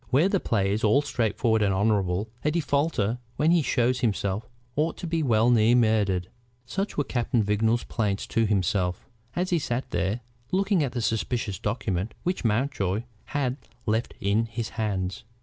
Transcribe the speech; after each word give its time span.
Where 0.09 0.29
the 0.29 0.39
play 0.39 0.71
is 0.73 0.83
all 0.83 1.03
straightforward 1.03 1.61
and 1.61 1.71
honorable, 1.71 2.27
a 2.43 2.49
defaulter 2.49 3.19
when 3.35 3.51
he 3.51 3.61
shows 3.61 3.99
himself 3.99 4.49
ought 4.75 4.97
to 4.97 5.05
be 5.05 5.21
well 5.21 5.51
nigh 5.51 5.75
murdered." 5.75 6.27
Such 6.65 6.97
were 6.97 7.03
Captain 7.03 7.43
Vignolles's 7.43 7.83
plaints 7.83 8.25
to 8.25 8.47
himself, 8.47 9.07
as 9.35 9.51
he 9.51 9.59
sat 9.59 9.91
there 9.91 10.21
looking 10.51 10.83
at 10.83 10.93
the 10.93 11.03
suspicious 11.03 11.59
document 11.59 12.15
which 12.23 12.43
Mountjoy 12.43 13.03
had 13.25 13.57
left 13.85 14.15
in 14.19 14.47
his 14.47 14.69
hands. 14.69 15.23